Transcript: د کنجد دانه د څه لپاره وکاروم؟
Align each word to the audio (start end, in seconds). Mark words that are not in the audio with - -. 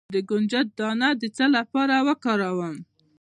د 0.15 0.17
کنجد 0.29 0.67
دانه 0.79 1.09
د 1.21 1.23
څه 1.37 1.45
لپاره 1.55 1.95
وکاروم؟ 2.07 2.75